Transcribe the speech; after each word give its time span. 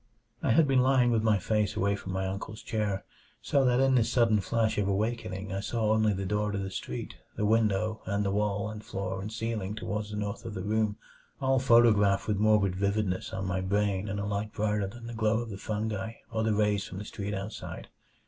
5 0.41 0.49
I 0.49 0.53
had 0.53 0.67
been 0.67 0.81
lying 0.81 1.11
with 1.11 1.21
my 1.21 1.37
face 1.37 1.75
away 1.75 1.95
from 1.95 2.11
my 2.11 2.25
uncle's 2.25 2.63
chair, 2.63 3.05
so 3.39 3.63
that 3.65 3.79
in 3.79 3.93
this 3.93 4.09
sudden 4.11 4.39
flash 4.39 4.79
of 4.79 4.87
awakening 4.87 5.53
I 5.53 5.59
saw 5.59 5.91
only 5.93 6.11
the 6.11 6.25
door 6.25 6.51
to 6.51 6.57
the 6.57 6.71
street, 6.71 7.17
the 7.35 7.45
window, 7.45 8.01
and 8.07 8.25
the 8.25 8.31
wall 8.31 8.67
and 8.67 8.83
floor 8.83 9.21
and 9.21 9.31
ceiling 9.31 9.75
toward 9.75 10.07
the 10.07 10.15
north 10.15 10.43
of 10.43 10.55
the 10.55 10.63
room, 10.63 10.97
all 11.39 11.59
photographed 11.59 12.27
with 12.27 12.37
morbid 12.39 12.75
vividness 12.75 13.31
on 13.31 13.45
my 13.45 13.61
brain 13.61 14.07
in 14.07 14.17
a 14.17 14.25
light 14.25 14.51
brighter 14.53 14.87
than 14.87 15.05
the 15.05 15.13
glow 15.13 15.37
of 15.39 15.51
the 15.51 15.57
fungi 15.57 16.13
or 16.31 16.41
the 16.41 16.55
rays 16.55 16.83
from 16.83 16.97
the 16.97 17.05
street 17.05 17.35
outside. 17.35 17.89